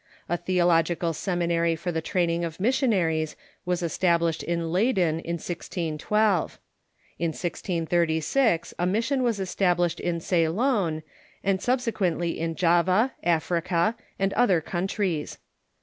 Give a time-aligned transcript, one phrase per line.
[0.27, 3.35] A theo logical seminary for the training of missionaries
[3.67, 6.59] Avas estab lished in Leyden in 1012.
[7.19, 11.03] In 1636 a mission was established in Ceylon,
[11.43, 15.37] and subsequently in Java, Africa, and other coun tries.